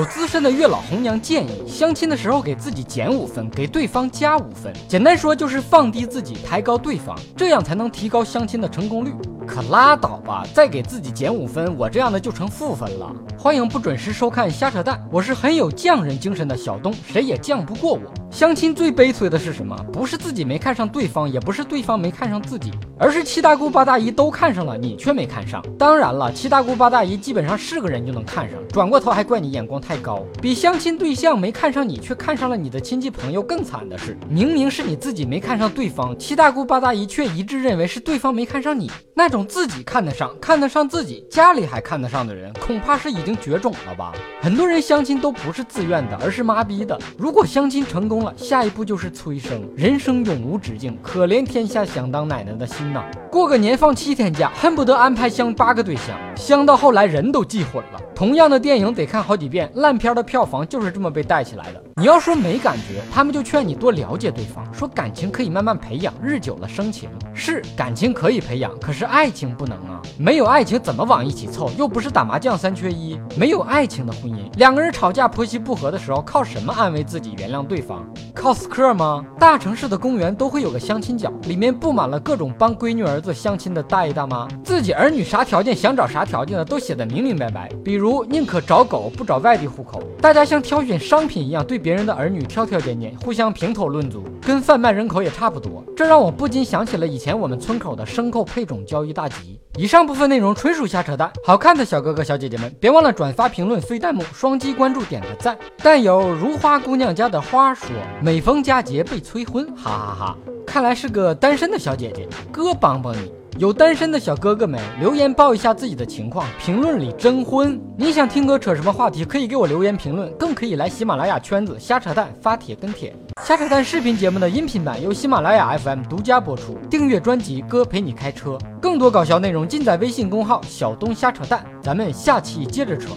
[0.00, 4.72] 有资深的月老红娘建议，相亲的时候给自己减五分，给对方加五分。
[4.88, 9.12] 简单说就是放低自己，抬高对方，这样才能提高相亲的成功率。
[9.46, 13.14] 可拉倒吧，再给自己减五分，我这样的就成负分了。
[13.36, 18.19] 欢迎不准时收看瞎扯淡，我是很有匠人精神的小东，谁也犟不过我。
[18.30, 19.76] 相亲最悲催的是什么？
[19.92, 25.60] 不是自己没看上对方，也不是对方没看上自己，而是七大姑八大姨都看上了，你却没看上。
[25.76, 30.24] 当然了，七大姑八大姨基本上是个人就能看上，转过头还怪你眼光太高。
[30.40, 38.90] 比相亲对象没看上你却看上了你的亲戚朋友更惨的是，明明是你自己没看上对方，七大姑八大姨却一致认为是对方没看上你。
[39.12, 44.12] 那种自己看得上、看得上自己，家里还看得上的人，恐怕是已经绝种了吧？
[44.40, 46.98] 很多人相亲都不是自愿的，而是妈逼的。
[47.18, 53.04] 如果相亲成功下一步就是催生，人生永无止境，可怜天下想当奶奶的心呐！
[53.30, 58.00] 过个年放七天假，恨不得安排相八个对象，相到后来人都记混了。
[58.20, 61.82] 同样的电影得看好几遍，烂片的票房就是这么被带起来的。
[61.96, 67.08] 你要说没感觉，他们就劝你多了解对方，说感情可以慢慢培养，日久了生情。
[67.32, 70.02] 是感情可以培养，可是爱情不能啊！
[70.18, 71.70] 没有爱情怎么往一起凑？
[71.78, 73.18] 又不是打麻将三缺一。
[73.38, 78.06] 没有爱情的婚姻，两个人吵架婆媳不和的时候，靠什么安慰自己、原谅对方？
[78.30, 79.24] 靠死磕吗？
[79.38, 88.20] 大城市的公园都会有个相亲角，里面布满了各种帮闺女儿子相亲的大爷大妈，自己儿女啥条件，想找啥条件的都写的明明白白，比如。
[88.30, 95.84] 宁可找狗不找外地户口，大家像挑选商品一样对别人的儿女挑挑拣拣，互相评头论足，跟贩卖人口也差不多。
[95.96, 99.60] 这让我不禁想起了以前我们村口的牲口配种交易大集。
[99.76, 105.56] 以上部分内容纯属瞎扯淡，好看的小哥哥小姐姐们别忘了转发、评论、飞弹幕、双击关注、点个赞。
[105.78, 107.88] 但有如花姑娘家的花说，
[108.22, 110.36] 每逢佳节被催婚，哈哈哈！
[110.66, 113.32] 看来是个单身的小姐姐，哥帮帮你。
[113.56, 114.78] 有单身的小哥哥没？
[115.00, 117.80] 留言报一下自己的情况，评论里征婚。
[117.96, 119.24] 你想听哥扯什么话题？
[119.24, 123.14] 可以给我留言评论，更可以来喜马拉雅圈子瞎扯淡发帖跟帖。
[123.42, 126.78] 瞎扯淡视频节目的音频版由喜马拉雅 FM 独家播出。
[126.90, 128.58] 订阅专辑，哥陪你开车。
[128.82, 131.64] 更多搞笑内容尽在微信公号小东瞎扯淡。
[131.82, 133.08] 咱们下期接着扯。